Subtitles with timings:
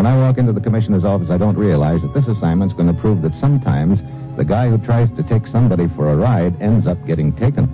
[0.00, 2.98] when I walk into the commissioner's office, I don't realize that this assignment's going to
[2.98, 4.00] prove that sometimes
[4.38, 7.68] the guy who tries to take somebody for a ride ends up getting taken.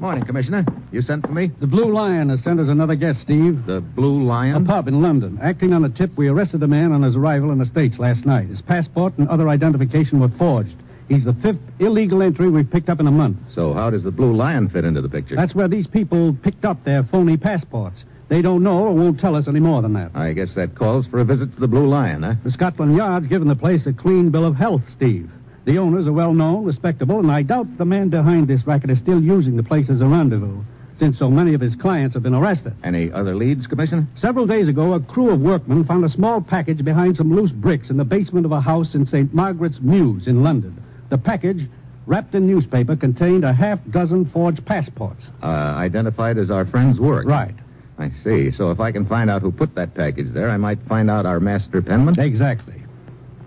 [0.00, 0.64] Morning, Commissioner.
[0.90, 1.52] You sent for me?
[1.60, 3.64] The Blue Lion has sent us another guest, Steve.
[3.66, 4.56] The Blue Lion?
[4.56, 5.38] A pub in London.
[5.40, 8.26] Acting on a tip, we arrested the man on his arrival in the States last
[8.26, 8.48] night.
[8.48, 10.74] His passport and other identification were forged.
[11.08, 13.38] He's the fifth illegal entry we've picked up in a month.
[13.54, 15.36] So how does the Blue Lion fit into the picture?
[15.36, 18.04] That's where these people picked up their phony passports.
[18.28, 20.10] They don't know or won't tell us any more than that.
[20.16, 22.34] I guess that calls for a visit to the Blue Lion, huh?
[22.42, 25.30] The Scotland Yard's given the place a clean bill of health, Steve.
[25.64, 28.98] The owners are well known, respectable, and I doubt the man behind this racket is
[28.98, 30.62] still using the place as a rendezvous,
[30.98, 32.74] since so many of his clients have been arrested.
[32.82, 34.08] Any other leads, Commissioner?
[34.16, 37.90] Several days ago, a crew of workmen found a small package behind some loose bricks
[37.90, 39.32] in the basement of a house in St.
[39.32, 40.82] Margaret's Mews in London.
[41.08, 41.68] The package,
[42.06, 45.22] wrapped in newspaper, contained a half dozen forged passports.
[45.42, 47.26] Uh, identified as our friend's work.
[47.26, 47.54] Right.
[47.98, 48.52] I see.
[48.52, 51.24] So if I can find out who put that package there, I might find out
[51.26, 52.18] our master penman?
[52.20, 52.82] Exactly.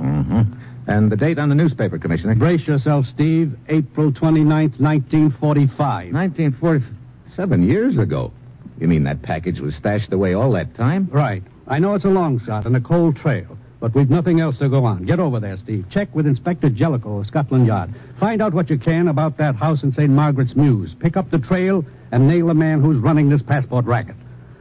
[0.02, 0.42] Mm-hmm.
[0.88, 2.34] And the date on the newspaper, Commissioner?
[2.34, 3.56] Brace yourself, Steve.
[3.68, 6.14] April 29th, 1945.
[6.14, 8.34] 1947 years ago.
[8.80, 11.08] You mean that package was stashed away all that time?
[11.12, 11.44] Right.
[11.68, 14.69] I know it's a long shot and a cold trail, but we've nothing else to
[14.69, 15.06] go on.
[15.06, 15.85] Get over there, Steve.
[15.90, 17.94] Check with Inspector Jellicoe of Scotland Yard.
[18.19, 20.09] Find out what you can about that house in St.
[20.09, 20.95] Margaret's Mews.
[21.00, 24.16] Pick up the trail and nail the man who's running this passport racket.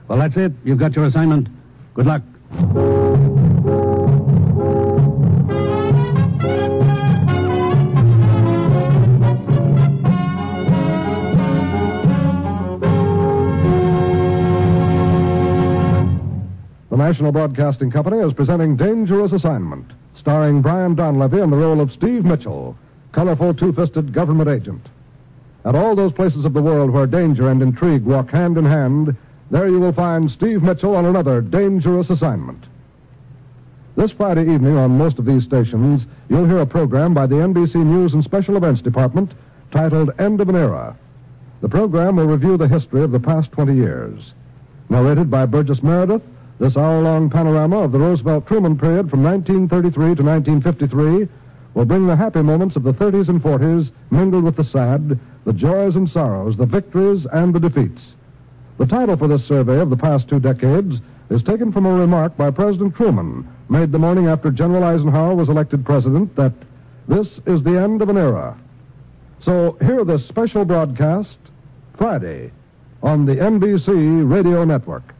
[0.06, 0.52] Well, that's it.
[0.64, 1.48] You've got your assignment.
[1.94, 2.22] Good luck.
[17.08, 22.22] National Broadcasting Company is presenting Dangerous Assignment, starring Brian Donlevy in the role of Steve
[22.22, 22.76] Mitchell,
[23.12, 24.86] colorful two fisted government agent.
[25.64, 29.16] At all those places of the world where danger and intrigue walk hand in hand,
[29.50, 32.62] there you will find Steve Mitchell on another dangerous assignment.
[33.96, 37.76] This Friday evening on most of these stations, you'll hear a program by the NBC
[37.76, 39.32] News and Special Events Department
[39.70, 40.94] titled End of an Era.
[41.62, 44.34] The program will review the history of the past 20 years.
[44.90, 46.22] Narrated by Burgess Meredith,
[46.58, 51.28] this hour long panorama of the Roosevelt Truman period from 1933 to 1953
[51.74, 55.52] will bring the happy moments of the 30s and 40s mingled with the sad, the
[55.52, 58.02] joys and sorrows, the victories and the defeats.
[58.78, 60.96] The title for this survey of the past two decades
[61.30, 65.48] is taken from a remark by President Truman made the morning after General Eisenhower was
[65.48, 66.54] elected president that
[67.06, 68.58] this is the end of an era.
[69.44, 71.36] So hear this special broadcast
[71.96, 72.50] Friday
[73.02, 75.14] on the NBC Radio Network.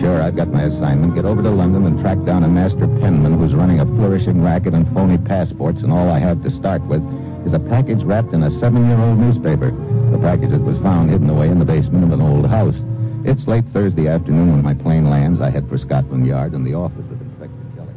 [0.00, 1.14] Sure, I've got my assignment.
[1.14, 4.74] Get over to London and track down a master penman who's running a flourishing racket
[4.74, 7.02] and phony passports, and all I have to start with
[7.46, 9.70] is a package wrapped in a seven-year-old newspaper.
[10.12, 12.76] The package that was found hidden away in the basement of an old house.
[13.24, 15.40] It's late Thursday afternoon when my plane lands.
[15.40, 17.92] I head for Scotland Yard and the office of Inspector Jellicoe.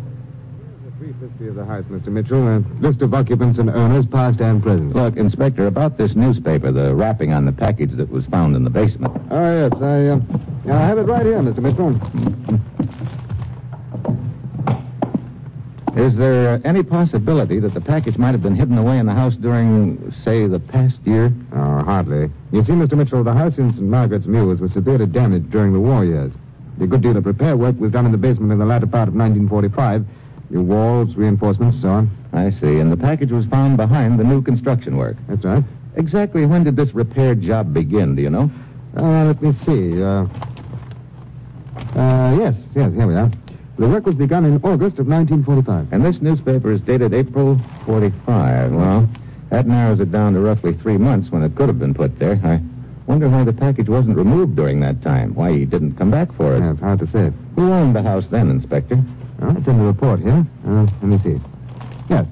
[0.83, 2.07] The brief history of the house, Mr.
[2.11, 2.47] Mitchell.
[2.47, 4.95] A list of occupants and owners, past and present.
[4.95, 8.69] Look, Inspector, about this newspaper, the wrapping on the package that was found in the
[8.69, 9.19] basement.
[9.31, 9.81] Oh, yes.
[9.81, 10.19] I, uh,
[10.71, 11.59] I have it right here, Mr.
[11.59, 11.99] Mitchell.
[15.97, 19.35] Is there any possibility that the package might have been hidden away in the house
[19.35, 21.33] during, say, the past year?
[21.53, 22.31] Oh, hardly.
[22.51, 22.93] You see, Mr.
[22.93, 23.85] Mitchell, the house in St.
[23.85, 26.31] Margaret's Mews was severely damaged during the war years.
[26.79, 29.07] A good deal of repair work was done in the basement in the latter part
[29.07, 30.05] of 1945,
[30.51, 32.12] New walls, reinforcements, so on.
[32.33, 32.80] I see.
[32.80, 35.15] And the package was found behind the new construction work.
[35.30, 35.63] That's right.
[35.95, 38.51] Exactly when did this repair job begin, do you know?
[38.98, 40.01] Uh, let me see.
[40.03, 40.25] Uh,
[41.98, 43.31] uh, yes, yes, here we are.
[43.77, 45.94] The work was begun in August of 1945.
[45.94, 48.74] And this newspaper is dated April 45.
[48.74, 49.09] Well,
[49.51, 52.39] that narrows it down to roughly three months when it could have been put there.
[52.44, 52.62] I
[53.07, 55.33] wonder why the package wasn't removed during that time.
[55.33, 56.59] Why he didn't come back for it.
[56.59, 57.31] Yeah, it's hard to say.
[57.56, 59.01] Who owned the house then, Inspector?
[59.41, 60.45] Oh, it's in the report here.
[60.65, 61.39] Uh, let me see.
[62.09, 62.25] Yes.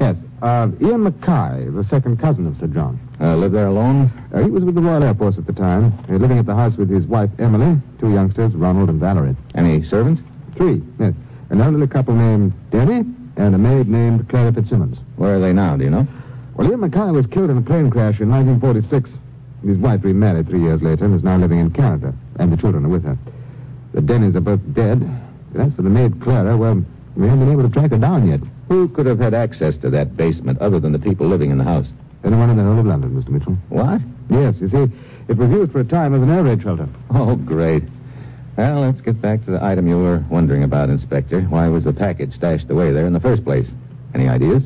[0.00, 0.16] Yes.
[0.40, 3.00] Uh, Ian Mackay, the second cousin of Sir John.
[3.20, 4.12] Uh, live there alone?
[4.32, 6.76] Uh, he was with the Royal Air Force at the time, living at the house
[6.76, 9.36] with his wife, Emily, two youngsters, Ronald and Valerie.
[9.56, 10.22] Any servants?
[10.56, 11.14] Three, yes.
[11.50, 13.04] An elderly couple named Denny
[13.36, 14.98] and a maid named Clara Fitzsimmons.
[15.16, 16.06] Where are they now, do you know?
[16.54, 19.10] Well, Ian Mackay was killed in a plane crash in 1946.
[19.66, 22.84] His wife remarried three years later and is now living in Canada, and the children
[22.84, 23.18] are with her.
[23.92, 25.02] The Dennys are both dead.
[25.54, 26.82] As for the maid Clara, well,
[27.16, 28.40] we haven't been able to track her down yet.
[28.68, 31.64] Who could have had access to that basement other than the people living in the
[31.64, 31.86] house?
[32.24, 33.30] Anyone in the whole of London, Mr.
[33.30, 33.56] Mitchell?
[33.68, 34.00] What?
[34.28, 34.92] Yes, you see,
[35.28, 36.88] it was used for a time as an air raid shelter.
[37.10, 37.84] Oh, great.
[38.56, 41.40] Well, let's get back to the item you were wondering about, Inspector.
[41.42, 43.68] Why was the package stashed away there in the first place?
[44.14, 44.64] Any ideas?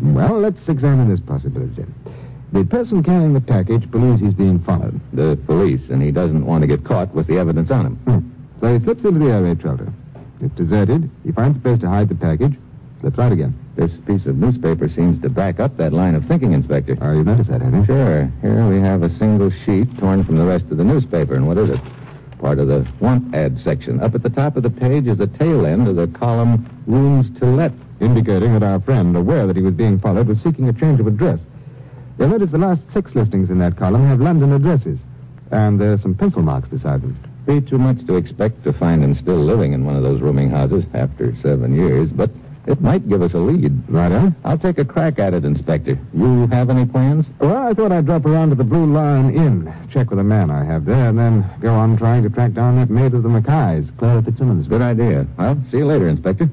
[0.00, 1.84] Well, let's examine this possibility.
[2.52, 5.00] The person carrying the package believes he's being followed.
[5.12, 7.96] The police, and he doesn't want to get caught with the evidence on him.
[7.96, 8.30] Hmm.
[8.60, 9.92] So he slips into the air raid shelter.
[10.44, 11.10] It's deserted.
[11.24, 12.54] He finds a place to hide the package.
[13.00, 13.58] Slips out again.
[13.76, 16.96] This piece of newspaper seems to back up that line of thinking, Inspector.
[17.00, 17.84] Oh, you've noticed that, have you?
[17.86, 18.30] Sure.
[18.42, 21.34] Here we have a single sheet torn from the rest of the newspaper.
[21.34, 21.80] And what is it?
[22.38, 24.02] Part of the want ad section.
[24.02, 27.30] Up at the top of the page is the tail end of the column Rooms
[27.40, 27.72] to Let.
[28.00, 31.06] Indicating that our friend, aware that he was being followed, was seeking a change of
[31.06, 31.40] address.
[32.18, 34.98] You'll notice the last six listings in that column have London addresses.
[35.50, 37.16] And there's some pencil marks beside them.
[37.46, 40.50] Be too much to expect to find him still living in one of those rooming
[40.50, 42.30] houses after seven years, but
[42.66, 43.72] it might give us a lead.
[43.88, 44.30] Right, huh?
[44.44, 45.98] I'll take a crack at it, Inspector.
[46.14, 47.26] You have any plans?
[47.38, 50.50] Well, I thought I'd drop around to the Blue Lion Inn, check with a man
[50.50, 53.28] I have there, and then go on trying to track down that maid of the
[53.28, 54.66] Mackays, Clara Fitzsimmons.
[54.66, 55.26] Good idea.
[55.36, 56.48] Well, see you later, Inspector.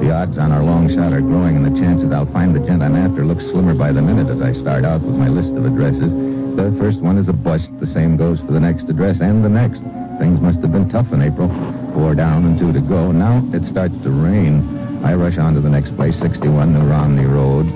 [0.00, 2.84] The odds on our long shot are growing, and the chances I'll find the gent
[2.84, 5.66] I'm after looks slimmer by the minute as I start out with my list of
[5.66, 6.12] addresses.
[6.54, 7.68] The first one is a bust.
[7.80, 9.82] The same goes for the next address and the next.
[10.22, 11.48] Things must have been tough in April.
[11.94, 13.10] Four down and two to go.
[13.10, 15.02] Now it starts to rain.
[15.02, 17.66] I rush on to the next place, 61 New Romney Road.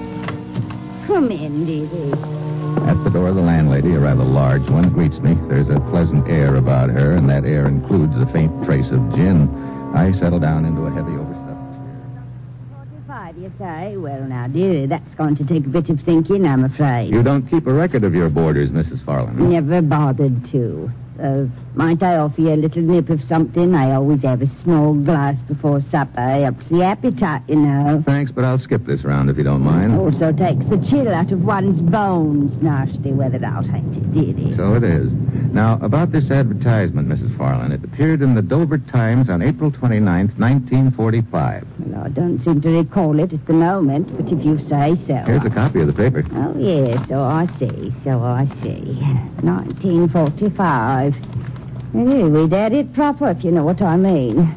[1.08, 1.90] Come in, Dee
[2.86, 5.34] At the door of the landlady, a rather large one, greets me.
[5.48, 9.50] There's a pleasant air about her, and that air includes a faint trace of gin.
[9.92, 11.41] I settle down into a heavy overstuffed
[13.42, 13.96] You say?
[13.96, 17.12] Well, now, dearie, that's going to take a bit of thinking, I'm afraid.
[17.12, 19.04] You don't keep a record of your boarders, Mrs.
[19.04, 19.40] Farland.
[19.40, 20.88] Never bothered to.
[21.20, 23.74] Uh, might I offer you a little nip of something?
[23.74, 26.20] I always have a small glass before supper.
[26.20, 28.02] Helps the appetite, you know.
[28.06, 29.98] Thanks, but I'll skip this round if you don't mind.
[29.98, 32.62] Also takes the chill out of one's bones.
[32.62, 34.56] Nasty weather out, ain't it, dearie?
[34.56, 35.10] So it is.
[35.52, 37.36] Now, about this advertisement, Mrs.
[37.36, 41.66] Farland, it appeared in the Dover Times on April 29th, 1945.
[42.02, 45.22] I don't seem to recall it at the moment, but if you say so.
[45.24, 46.24] Here's a copy of the paper.
[46.32, 48.98] Oh, yes, so I see, so I see.
[49.42, 51.14] 1945.
[51.14, 54.52] Hey, we did it proper, if you know what I mean.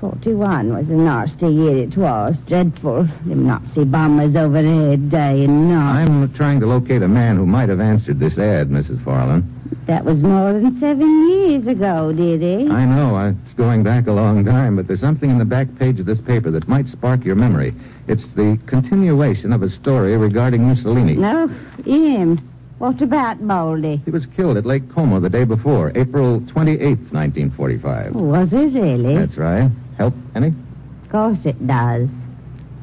[0.00, 2.36] 41 was a nasty year it was.
[2.46, 3.08] Dreadful.
[3.26, 6.02] Them Nazi bombers over there day and night.
[6.02, 9.02] I'm trying to locate a man who might have answered this ad, Mrs.
[9.02, 9.50] Farland.
[9.86, 12.70] That was more than seven years ago, did it?
[12.70, 16.00] I know, it's going back a long time, but there's something in the back page
[16.00, 17.74] of this paper that might spark your memory.
[18.08, 21.16] It's the continuation of a story regarding Mussolini.
[21.16, 21.48] No,
[21.84, 22.38] him.
[22.78, 24.00] What about Moldy?
[24.06, 28.14] He was killed at Lake Como the day before, April 28th, 1945.
[28.14, 29.16] Was it really?
[29.16, 29.70] That's right.
[29.98, 30.48] Help any?
[30.48, 32.08] Of course it does.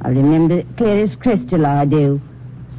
[0.03, 2.21] I remember it clear as crystal, I do.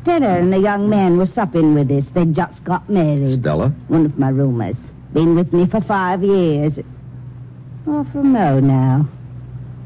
[0.03, 2.05] Stella and the young man were supping with us.
[2.13, 3.41] They'd just got married.
[3.41, 3.69] Stella?
[3.89, 4.77] One of my roomers.
[5.13, 6.73] Been with me for five years.
[7.87, 9.09] Oh, from Mo now.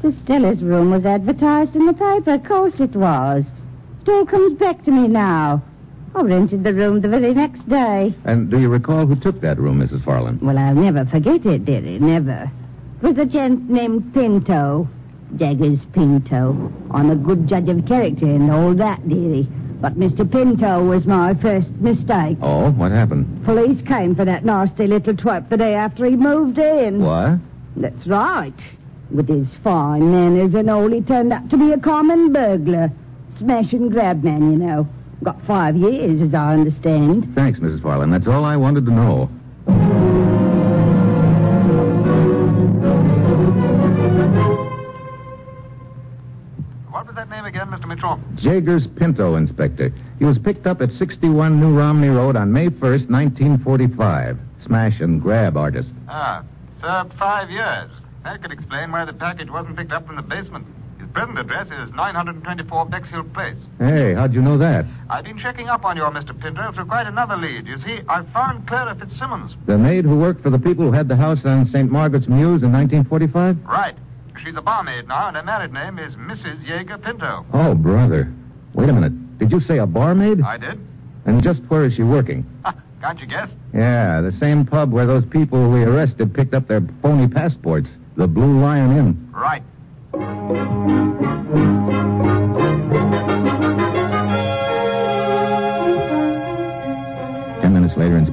[0.01, 2.31] The Stella's room was advertised in the paper.
[2.33, 3.43] Of course it was.
[4.01, 5.61] It all comes back to me now.
[6.15, 8.15] I rented the room the very next day.
[8.23, 10.03] And do you recall who took that room, Mrs.
[10.03, 10.41] Farland?
[10.41, 12.51] Well, I'll never forget it, dearie, never.
[13.01, 14.87] It was a gent named Pinto.
[15.35, 16.71] Jaggers Pinto.
[16.91, 19.47] I'm a good judge of character and all that, dearie.
[19.79, 20.29] But Mr.
[20.29, 22.37] Pinto was my first mistake.
[22.41, 23.45] Oh, what happened?
[23.45, 27.03] Police came for that nasty little twerp the day after he moved in.
[27.03, 27.39] What?
[27.75, 28.59] That's right.
[29.11, 32.91] With his fine manners and all, he turned out to be a common burglar.
[33.37, 34.87] Smash and grab man, you know.
[35.23, 37.33] Got five years, as I understand.
[37.35, 37.81] Thanks, Mrs.
[37.81, 38.11] Farland.
[38.13, 39.29] That's all I wanted to know.
[47.19, 47.87] Again, Mr.
[47.87, 48.19] Mitchell?
[48.35, 49.91] Jager's Pinto, Inspector.
[50.19, 54.37] He was picked up at 61 New Romney Road on May 1st, 1945.
[54.65, 55.89] Smash and grab artist.
[56.07, 56.43] Ah,
[56.81, 57.89] served five years.
[58.23, 60.67] That could explain why the package wasn't picked up from the basement.
[60.99, 63.55] His present address is 924 Bexhill Place.
[63.79, 64.85] Hey, how'd you know that?
[65.09, 66.37] I've been checking up on your Mr.
[66.39, 67.65] Pinto through quite another lead.
[67.65, 69.53] You see, I found Clara Fitzsimmons.
[69.65, 71.89] The maid who worked for the people who had the house on St.
[71.89, 73.63] Margaret's Mews in 1945?
[73.65, 73.95] Right.
[74.43, 76.65] She's a barmaid now, and her married name is Mrs.
[76.65, 77.45] Jaeger Pinto.
[77.53, 78.31] Oh, brother.
[78.73, 79.37] Wait a minute.
[79.39, 80.41] Did you say a barmaid?
[80.41, 80.79] I did.
[81.25, 82.45] And just where is she working?
[83.01, 83.49] Can't you guess?
[83.73, 87.89] Yeah, the same pub where those people we arrested picked up their phony passports.
[88.15, 89.29] The Blue Lion Inn.
[89.31, 89.63] Right.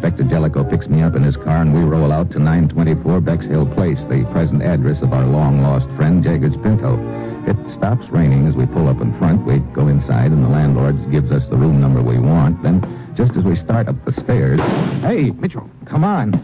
[0.05, 3.65] Inspector Jellicoe picks me up in his car, and we roll out to 924 Bexhill
[3.73, 7.01] Place, the present address of our long-lost friend, Jager's Pinto.
[7.47, 9.47] It stops raining as we pull up in front.
[9.47, 12.63] We go inside, and the landlord gives us the room number we want.
[12.63, 14.61] Then, just as we start up the stairs...
[15.01, 16.35] Hey, Mitchell, come on.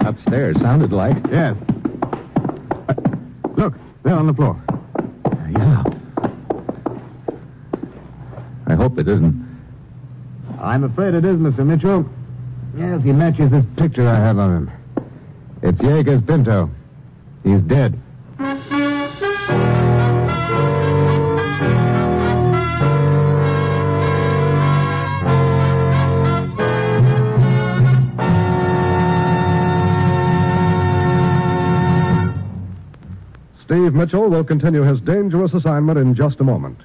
[0.00, 1.18] Upstairs, sounded like.
[1.30, 1.58] Yes.
[2.88, 2.94] Uh,
[3.58, 4.58] look, there on the floor.
[5.58, 5.84] Yeah.
[8.66, 9.43] I hope it isn't.
[10.64, 11.64] I'm afraid it is, Mr.
[11.64, 12.08] Mitchell.
[12.74, 14.70] Yes, he matches this picture I have of him.
[15.62, 16.70] It's Jaeger's Pinto.
[17.42, 18.00] He's dead.
[33.64, 36.78] Steve Mitchell will continue his dangerous assignment in just a moment.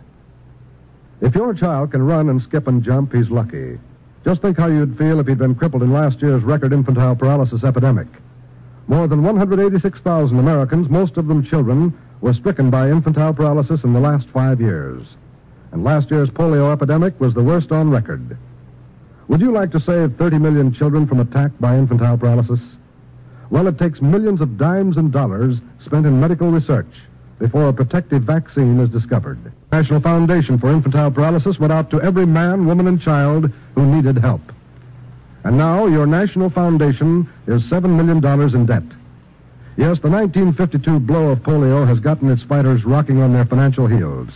[1.22, 3.78] If your child can run and skip and jump, he's lucky.
[4.24, 7.64] Just think how you'd feel if he'd been crippled in last year's record infantile paralysis
[7.64, 8.08] epidemic.
[8.88, 14.00] More than 186,000 Americans, most of them children, were stricken by infantile paralysis in the
[14.00, 15.06] last five years.
[15.72, 18.38] And last year's polio epidemic was the worst on record.
[19.28, 22.60] Would you like to save 30 million children from attack by infantile paralysis?
[23.52, 26.92] Well, it takes millions of dimes and dollars spent in medical research
[27.40, 29.40] before a protective vaccine is discovered.
[29.72, 34.18] National Foundation for Infantile Paralysis went out to every man, woman, and child who needed
[34.18, 34.42] help.
[35.44, 38.84] And now your National Foundation is $7 million in debt.
[39.78, 44.30] Yes, the 1952 blow of polio has gotten its fighters rocking on their financial heels.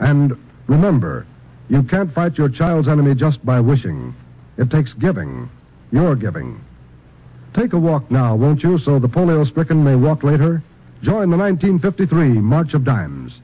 [0.00, 0.36] And
[0.66, 1.26] remember,
[1.70, 4.14] you can't fight your child's enemy just by wishing.
[4.58, 5.48] It takes giving.
[5.90, 6.62] Your giving.
[7.54, 10.62] Take a walk now, won't you, so the polio stricken may walk later?
[11.04, 13.34] Join the 1953 March of Dimes.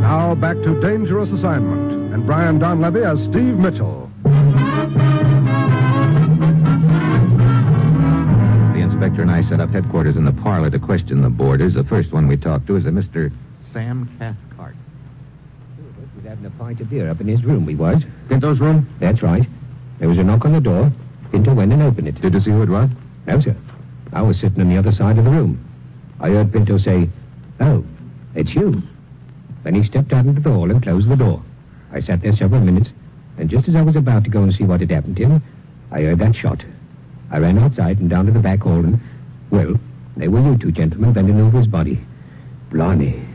[0.00, 4.10] Now back to Dangerous Assignment and Brian Donlevy as Steve Mitchell.
[8.72, 11.74] The inspector and I set up headquarters in the parlor to question the boarders.
[11.74, 13.30] The first one we talked to is a Mr.
[13.74, 14.74] Sam Cathcart.
[16.66, 18.02] Pint of beer up in his room, we was.
[18.28, 18.92] Pinto's room?
[18.98, 19.46] That's right.
[20.00, 20.92] There was a knock on the door.
[21.30, 22.20] Pinto went and opened it.
[22.20, 22.90] Did you see who it was?
[23.24, 23.56] No, sir.
[24.12, 25.64] I was sitting on the other side of the room.
[26.18, 27.08] I heard Pinto say,
[27.60, 27.84] Oh,
[28.34, 28.82] it's you.
[29.62, 31.40] Then he stepped out into the hall and closed the door.
[31.92, 32.90] I sat there several minutes,
[33.38, 35.42] and just as I was about to go and see what had happened to him,
[35.92, 36.64] I heard that shot.
[37.30, 38.98] I ran outside and down to the back hall, and,
[39.50, 39.76] well,
[40.16, 42.04] there were you two gentlemen bending over his body.
[42.72, 43.25] Blimey.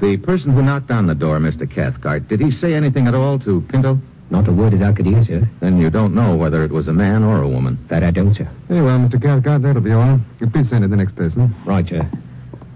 [0.00, 1.70] The person who knocked on the door, Mr.
[1.70, 4.00] Cathcart, did he say anything at all to Pinto?
[4.30, 5.48] Not a word as I could hear, sir.
[5.60, 7.78] Then you don't know whether it was a man or a woman.
[7.88, 8.48] That I don't, sir.
[8.68, 9.22] Very well, Mr.
[9.22, 10.20] Cathcart, that'll be all.
[10.40, 11.54] You'll please send it the next person.
[11.64, 12.10] Right, sir.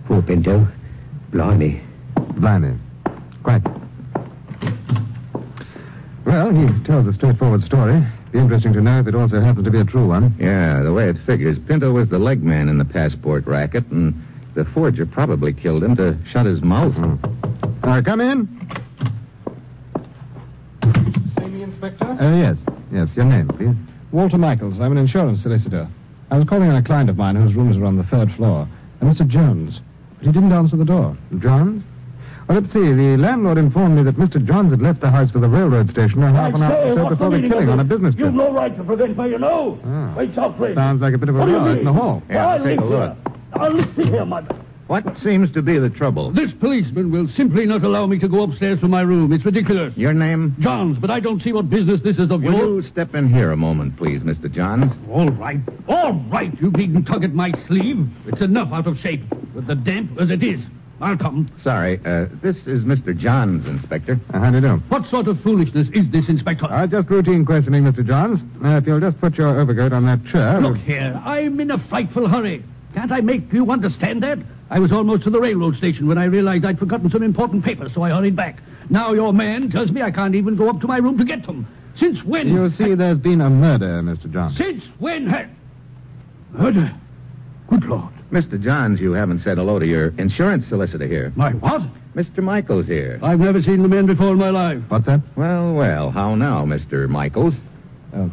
[0.06, 0.68] Poor Pinto.
[1.32, 1.82] Blimey.
[2.37, 2.78] Blimey.
[3.42, 3.62] Quite.
[6.25, 8.06] Well, he tells a straightforward story.
[8.32, 10.37] Be interesting to know if it also happens to be a true one.
[10.38, 14.14] Yeah, the way it figures, Pinto was the leg man in the passport racket, and
[14.59, 16.93] the forger probably killed him to shut his mouth.
[17.85, 18.49] Uh, come in.
[21.38, 22.05] See me, Inspector?
[22.05, 22.57] Uh, yes.
[22.91, 23.77] Yes, your name, please.
[24.11, 24.81] Walter Michaels.
[24.81, 25.87] I'm an insurance solicitor.
[26.33, 28.69] I was calling on a client of mine whose rooms were on the third floor,
[29.00, 29.25] a Mr.
[29.29, 29.79] Johns.
[30.17, 31.17] But he didn't answer the door.
[31.38, 31.85] Johns?
[32.49, 32.93] Well, let's see.
[32.93, 34.45] The landlord informed me that Mr.
[34.45, 37.09] Johns had left the house for the railroad station a half an hour or so
[37.11, 38.27] before the killing on a business trip.
[38.27, 39.79] You've no right to prevent me, you know.
[39.85, 40.19] Ah.
[40.19, 40.75] It's outrageous.
[40.75, 42.25] Sounds like a bit of a What do row in the hall.
[42.29, 43.15] Yeah, I take a look.
[43.15, 43.38] Here.
[43.57, 44.55] Now, listen here, mother.
[44.87, 46.31] What seems to be the trouble?
[46.33, 49.33] This policeman will simply not allow me to go upstairs to my room.
[49.35, 49.95] It's ridiculous.
[49.99, 50.57] Your name?
[50.61, 52.85] Johns, but I don't see what business this is of Will yours.
[52.87, 54.50] you step in here a moment, please, Mr.
[54.50, 54.90] Johns?
[55.11, 55.61] All right.
[55.88, 56.50] All right.
[56.59, 58.09] You needn't tug at my sleeve.
[58.28, 59.23] It's enough out of shape,
[59.55, 60.61] with the damp as it is.
[61.02, 61.49] I'll come.
[61.62, 63.17] Sorry, uh, this is Mr.
[63.17, 64.19] Johns, Inspector.
[64.33, 64.76] Uh, how do you do?
[64.88, 66.64] What sort of foolishness is this, Inspector?
[66.64, 68.05] Uh, just routine questioning, Mr.
[68.05, 68.40] Johns.
[68.64, 70.61] Uh, if you'll just put your overcoat on that chair.
[70.61, 72.64] Look here, I'm in a frightful hurry.
[72.95, 74.38] Can't I make you understand that?
[74.71, 77.92] I was almost to the railroad station when I realized I'd forgotten some important papers,
[77.95, 78.61] so I hurried back.
[78.90, 81.47] Now your man tells me I can't even go up to my room to get
[81.47, 81.66] them.
[81.97, 82.49] Since when?
[82.49, 84.30] You see, there's been a murder, Mr.
[84.33, 84.57] Johns.
[84.57, 85.50] Since when had...
[86.52, 86.95] Murder?
[87.68, 88.12] Good Lord.
[88.30, 88.61] Mr.
[88.61, 91.33] Johns, you haven't said hello to your insurance solicitor here.
[91.35, 91.83] My what?
[92.14, 92.42] Mr.
[92.42, 93.18] Michaels here.
[93.23, 94.83] I've never seen the man before in my life.
[94.88, 95.21] What's that?
[95.37, 97.09] Well, well, how now, Mr.
[97.09, 97.54] Michaels?
[98.14, 98.28] Uh,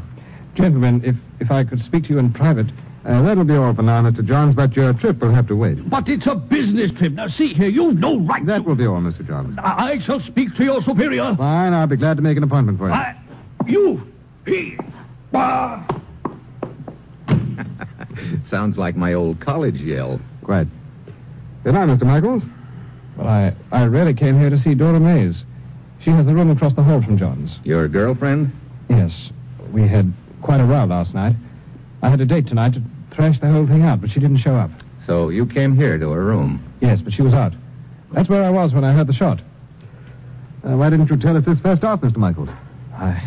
[0.55, 2.67] gentlemen, if, if I could speak to you in private.
[3.05, 4.25] Uh, that'll be all for now, Mr.
[4.25, 5.87] Johns, but your trip will have to wait.
[5.89, 7.13] But it's a business trip.
[7.13, 8.63] Now, see here, you've no right That to...
[8.63, 9.25] will be all, Mr.
[9.25, 9.55] Johns.
[9.61, 11.35] I, I shall speak to your superior.
[11.37, 12.93] Fine, I'll be glad to make an appointment for you.
[12.93, 13.15] I...
[13.67, 14.01] You...
[14.47, 14.75] He...
[15.31, 15.85] Bah!
[18.49, 20.19] Sounds like my old college yell.
[20.43, 20.67] Quite.
[21.63, 22.05] Good night, Mr.
[22.07, 22.41] Michaels.
[23.17, 25.43] Well, I, I really came here to see Dora Mays.
[25.99, 27.59] She has the room across the hall from John's.
[27.63, 28.51] Your girlfriend?
[28.89, 29.29] Yes.
[29.71, 31.35] We had quite a row last night.
[32.01, 32.81] I had a date tonight to
[33.15, 34.71] thrash the whole thing out, but she didn't show up.
[35.05, 36.63] So you came here to her room.
[36.81, 37.53] Yes, but she was out.
[38.11, 39.41] That's where I was when I heard the shot.
[40.63, 42.17] Uh, why didn't you tell us this first off, Mr.
[42.17, 42.49] Michaels?
[42.93, 43.21] I,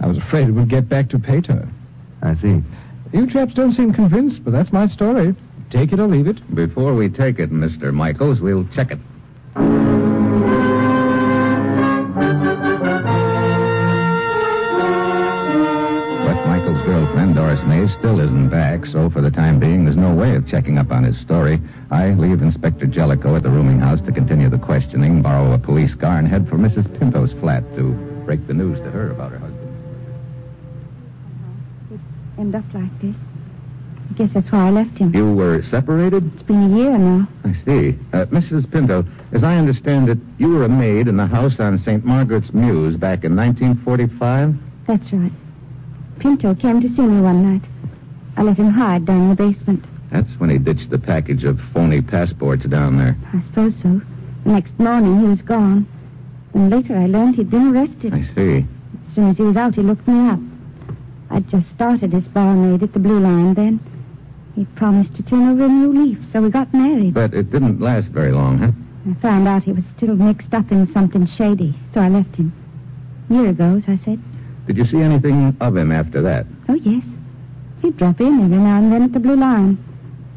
[0.00, 1.68] I was afraid it would get back to Pater.
[2.22, 2.62] I see.
[3.12, 5.36] You chaps don't seem convinced, but that's my story.
[5.70, 6.54] Take it or leave it.
[6.54, 7.92] Before we take it, Mr.
[7.92, 10.13] Michaels, we'll check it.
[17.88, 21.04] Still isn't back, so for the time being, there's no way of checking up on
[21.04, 21.60] his story.
[21.90, 25.94] I leave Inspector Jellicoe at the rooming house to continue the questioning, borrow a police
[25.94, 26.86] car, and head for Mrs.
[26.98, 27.92] Pinto's flat to
[28.24, 29.76] break the news to her about her husband.
[31.92, 32.00] It
[32.38, 33.16] End up like this.
[34.10, 35.14] I guess that's why I left him.
[35.14, 36.32] You were separated?
[36.34, 37.28] It's been a year now.
[37.44, 37.98] I see.
[38.12, 38.70] Uh, Mrs.
[38.70, 42.04] Pinto, as I understand it, you were a maid in the house on St.
[42.04, 44.54] Margaret's Mews back in 1945?
[44.86, 45.32] That's right.
[46.18, 47.62] Pinto came to see me one night.
[48.36, 49.84] I let him hide down in the basement.
[50.10, 53.16] That's when he ditched the package of phony passports down there.
[53.32, 54.00] I suppose so.
[54.44, 55.86] The next morning he was gone.
[56.52, 58.14] And later I learned he'd been arrested.
[58.14, 58.66] I see.
[59.08, 60.38] As soon as he was out, he looked me up.
[61.30, 63.80] I'd just started as barmaid at the Blue Lion then.
[64.54, 67.14] He promised to turn over a new leaf, so we got married.
[67.14, 68.70] But it didn't last very long, huh?
[69.10, 72.52] I found out he was still mixed up in something shady, so I left him.
[73.30, 74.22] A year ago, as I said.
[74.66, 76.46] Did you see anything of him after that?
[76.68, 77.04] Oh, yes.
[77.84, 79.76] He'd drop in every now and then at the Blue Lion.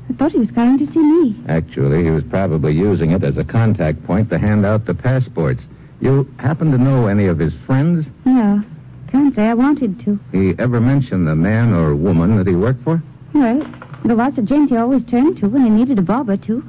[0.10, 1.42] I thought he was coming to see me.
[1.48, 5.64] Actually, he was probably using it as a contact point to hand out the passports.
[6.02, 8.06] You happen to know any of his friends?
[8.26, 8.62] No,
[9.10, 10.20] can't say I wanted to.
[10.34, 13.02] He ever mentioned the man or woman that he worked for?
[13.34, 13.66] Well,
[14.04, 16.66] there was a gent he always turned to when he needed a bob or two.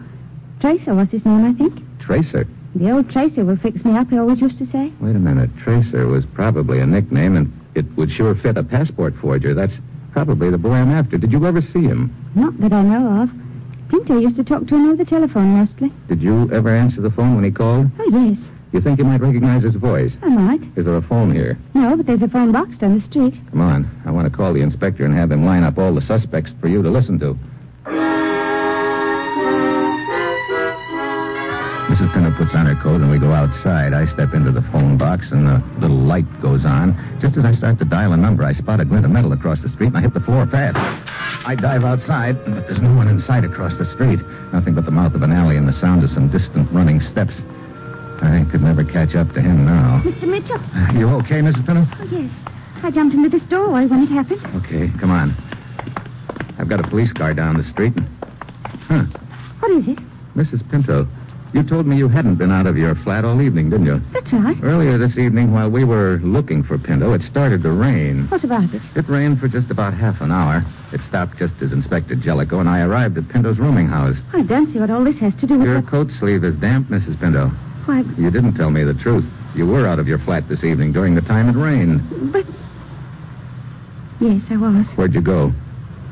[0.60, 1.82] Tracer was his name, I think.
[1.98, 2.46] Tracer.
[2.76, 4.92] The old Tracer will fix me up, he always used to say.
[5.00, 5.50] Wait a minute.
[5.56, 9.54] Tracer was probably a nickname, and it would sure fit a passport forger.
[9.54, 9.74] That's
[10.12, 11.18] probably the boy I'm after.
[11.18, 12.14] Did you ever see him?
[12.34, 13.30] Not that I know of.
[13.88, 15.92] Pinto used to talk to him over the telephone mostly.
[16.08, 17.90] Did you ever answer the phone when he called?
[17.98, 18.38] Oh, yes.
[18.72, 20.12] You think you might recognize his voice?
[20.22, 20.60] I might.
[20.76, 21.58] Is there a phone here?
[21.72, 23.34] No, but there's a phone box down the street.
[23.50, 24.02] Come on.
[24.04, 26.68] I want to call the inspector and have him line up all the suspects for
[26.68, 27.38] you to listen to.
[32.12, 33.92] Pinto puts on her coat and we go outside.
[33.92, 36.96] I step into the phone box and the little light goes on.
[37.20, 39.60] Just as I start to dial a number, I spot a glint of metal across
[39.62, 40.76] the street and I hit the floor fast.
[41.46, 44.20] I dive outside, but there's no one in sight across the street.
[44.52, 47.34] Nothing but the mouth of an alley and the sound of some distant running steps.
[48.20, 50.02] I could never catch up to him now.
[50.04, 50.28] Mr.
[50.28, 50.60] Mitchell?
[50.98, 51.64] You okay, Mrs.
[51.64, 51.86] Pinto?
[51.98, 52.30] Oh, yes.
[52.82, 54.44] I jumped into this doorway when it happened.
[54.56, 55.34] Okay, come on.
[56.58, 57.94] I've got a police car down the street.
[57.96, 58.08] And...
[58.88, 59.04] Huh.
[59.60, 59.98] What is it?
[60.34, 60.68] Mrs.
[60.70, 61.06] Pinto,
[61.52, 64.02] you told me you hadn't been out of your flat all evening, didn't you?
[64.12, 64.56] That's right.
[64.62, 68.26] Earlier this evening, while we were looking for Pinto, it started to rain.
[68.28, 68.82] What about it?
[68.94, 70.64] It rained for just about half an hour.
[70.92, 74.16] It stopped just as Inspector Jellicoe and I arrived at Pinto's rooming house.
[74.32, 75.86] I don't see what all this has to do with Your the...
[75.90, 77.18] coat sleeve is damp, Mrs.
[77.18, 77.48] Pinto.
[77.86, 79.24] Why, You didn't tell me the truth.
[79.54, 82.32] You were out of your flat this evening during the time it rained.
[82.32, 82.44] but...
[84.20, 84.86] Yes, I was.
[84.96, 85.52] Where'd you go?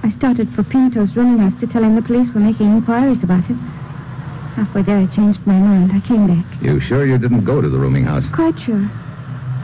[0.02, 3.44] I started for Pinto's rooming house to tell him the police were making inquiries about
[3.44, 3.58] him.
[4.56, 5.92] Halfway there, I changed my mind.
[5.92, 6.62] I came back.
[6.62, 8.24] You sure you didn't go to the rooming house?
[8.32, 8.88] Quite sure.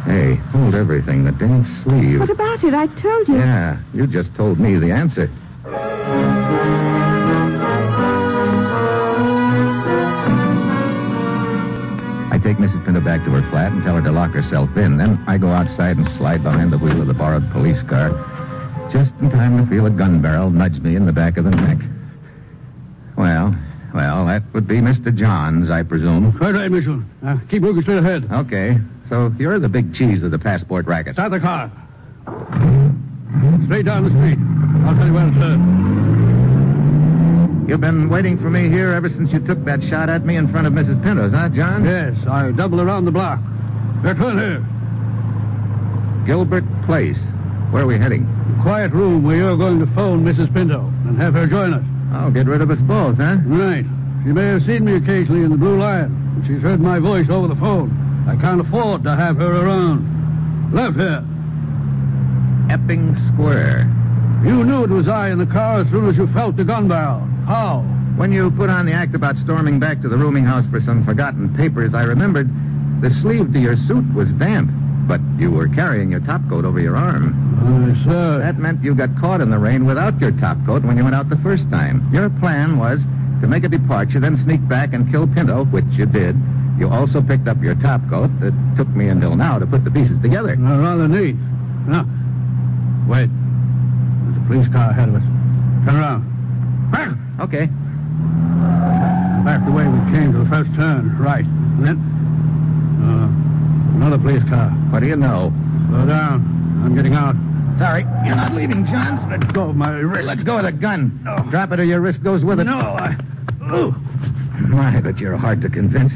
[0.04, 1.24] Hey, hold everything.
[1.24, 2.20] The damn sleeve.
[2.20, 2.74] What about it?
[2.74, 3.36] I told you.
[3.36, 5.30] Yeah, you just told me the answer.
[12.30, 12.84] I take Mrs.
[12.84, 14.98] Pinto back to her flat and tell her to lock herself in.
[14.98, 18.10] Then I go outside and slide behind the wheel of the borrowed police car.
[18.92, 21.50] Just in time to feel a gun barrel nudge me in the back of the
[21.50, 21.78] neck.
[23.16, 23.56] Well,
[23.94, 25.14] Well, that would be Mr.
[25.14, 26.36] Johns, I presume.
[26.38, 27.02] Right, right, Mitchell.
[27.24, 28.26] Uh, keep moving straight ahead.
[28.32, 28.78] Okay.
[29.08, 31.14] So you're the big cheese of the passport racket.
[31.14, 31.70] Start the car.
[33.66, 34.38] Straight down the street.
[34.86, 35.92] I'll tell you where to turn.
[37.68, 40.50] You've been waiting for me here ever since you took that shot at me in
[40.50, 41.02] front of Mrs.
[41.02, 41.84] Pinto's, huh, John?
[41.84, 43.40] Yes, I double around the block.
[44.02, 44.64] Now turn here.
[46.26, 47.18] Gilbert Place.
[47.70, 48.26] Where are we heading?
[48.62, 50.52] Quiet room where you're going to phone Mrs.
[50.52, 51.84] Pinto and have her join us.
[52.14, 53.38] Oh, get rid of us both, huh?
[53.46, 53.84] Right.
[54.24, 57.28] She may have seen me occasionally in the Blue Lion, and she's heard my voice
[57.30, 57.90] over the phone.
[58.28, 60.72] I can't afford to have her around.
[60.72, 61.24] Left here.
[62.70, 63.90] Epping Square.
[64.44, 66.88] You knew it was I in the car as soon as you felt the gun
[66.88, 67.20] barrel.
[67.46, 67.80] How?
[68.16, 71.04] When you put on the act about storming back to the rooming house for some
[71.04, 72.48] forgotten papers, I remembered
[73.00, 74.70] the sleeve to your suit was damp,
[75.06, 77.52] but you were carrying your topcoat over your arm.
[78.04, 78.38] Sir.
[78.38, 81.28] That meant you got caught in the rain without your topcoat when you went out
[81.28, 82.08] the first time.
[82.12, 83.00] Your plan was
[83.40, 86.36] to make a departure, then sneak back and kill Pinto, which you did.
[86.78, 88.30] You also picked up your topcoat.
[88.42, 90.52] It took me until now to put the pieces together.
[90.52, 91.36] Uh, rather neat.
[91.86, 92.06] Now,
[93.08, 93.28] wait.
[93.28, 95.22] There's a police car ahead of us.
[95.86, 96.28] Turn around.
[97.40, 97.66] Okay.
[99.42, 101.18] Back the way we came to the first turn.
[101.18, 101.44] Right.
[101.44, 101.98] And then.
[103.02, 103.42] Uh,
[103.96, 104.70] another police car.
[104.90, 105.52] What do you know?
[105.88, 106.40] Slow down.
[106.84, 107.34] I'm getting out.
[107.78, 109.20] Sorry, you're not leaving, Johns.
[109.30, 110.24] Let go of my wrist.
[110.24, 111.20] Let go of the gun.
[111.50, 112.64] Drop it or your wrist goes with it.
[112.64, 113.16] No, I.
[113.62, 113.90] Oh.
[114.68, 116.12] My, but you're hard to convince.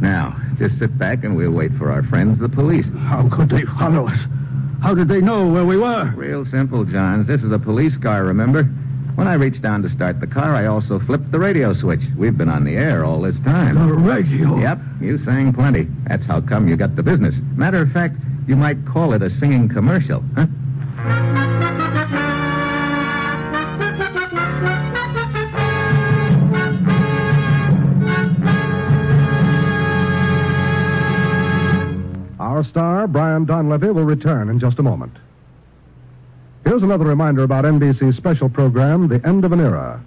[0.00, 2.86] Now, just sit back and we'll wait for our friends, the police.
[2.98, 4.18] How could they follow us?
[4.82, 6.12] How did they know where we were?
[6.16, 7.26] Real simple, Johns.
[7.26, 8.68] This is a police car, remember?
[9.20, 12.00] When I reached down to start the car, I also flipped the radio switch.
[12.16, 13.74] We've been on the air all this time.
[13.74, 14.58] The radio?
[14.58, 15.88] Yep, you sang plenty.
[16.08, 17.34] That's how come you got the business.
[17.54, 18.16] Matter of fact,
[18.48, 20.46] you might call it a singing commercial, huh?
[32.40, 35.12] Our star, Brian Donlevy, will return in just a moment.
[36.70, 40.00] Here's another reminder about NBC's special program, The End of an Era.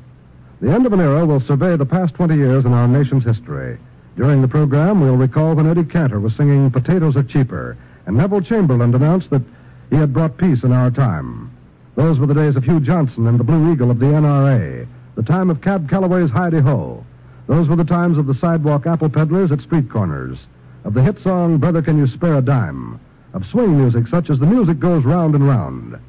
[0.62, 3.78] The End of an Era will survey the past 20 years in our nation's history.
[4.16, 8.40] During the program, we'll recall when Eddie Cantor was singing Potatoes Are Cheaper, and Neville
[8.40, 9.42] Chamberlain announced that
[9.90, 11.52] he had brought peace in our time.
[11.96, 15.24] Those were the days of Hugh Johnson and the Blue Eagle of the NRA, the
[15.24, 17.06] time of Cab Calloway's Hi-De-Ho.
[17.48, 20.38] Those were the times of the sidewalk apple peddlers at street corners,
[20.86, 23.02] of the hit song Brother Can You Spare a Dime,
[23.34, 26.00] of swing music such as The Music Goes Round and Round.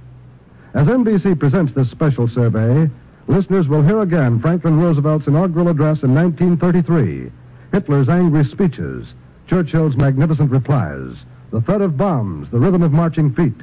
[0.75, 2.91] As NBC presents this special survey,
[3.29, 7.31] listeners will hear again Franklin Roosevelt's inaugural address in 1933,
[7.71, 9.07] Hitler's angry speeches,
[9.47, 11.17] Churchill's magnificent replies,
[11.53, 13.55] the thud of bombs, the rhythm of marching feet,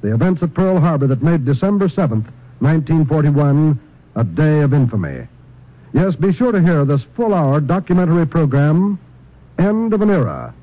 [0.00, 2.30] the events at Pearl Harbor that made December 7th,
[2.60, 3.80] 1941,
[4.14, 5.26] a day of infamy.
[5.92, 8.96] Yes, be sure to hear this full hour documentary program,
[9.58, 10.54] End of an Era,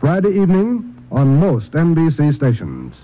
[0.00, 2.94] Friday evening on most NBC stations.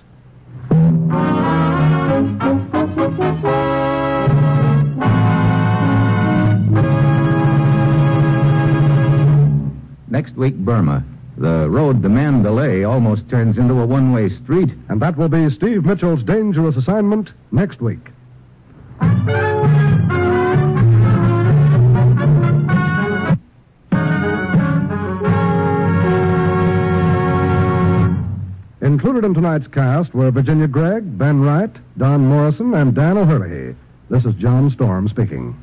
[10.10, 11.04] Next week, Burma.
[11.36, 14.70] The road to Mandalay almost turns into a one way street.
[14.88, 18.10] And that will be Steve Mitchell's dangerous assignment next week.
[28.88, 33.77] Included in tonight's cast were Virginia Gregg, Ben Wright, Don Morrison, and Dan O'Herlihy.
[34.09, 35.55] This is John Storm speaking.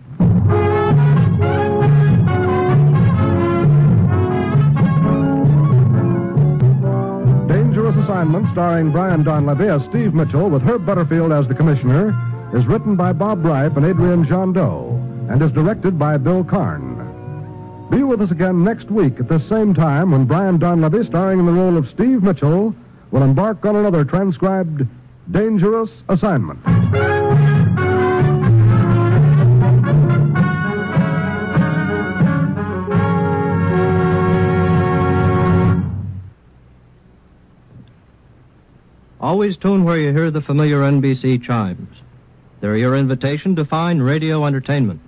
[7.48, 12.14] Dangerous Assignment, starring Brian Donlevy as Steve Mitchell with Herb Butterfield as the commissioner,
[12.54, 14.92] is written by Bob Reif and Adrian Jondeau
[15.32, 16.94] and is directed by Bill Karn.
[17.90, 21.48] Be with us again next week at the same time when Brian Donlevy, starring in
[21.48, 22.76] the role of Steve Mitchell,
[23.16, 24.86] will embark on another transcribed
[25.32, 26.60] Dangerous Assignment.
[39.22, 41.88] Always tune where you hear the familiar NBC chimes.
[42.60, 45.00] They're your invitation to fine radio entertainment.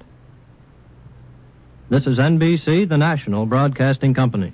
[1.90, 4.54] This is NBC, the national broadcasting company.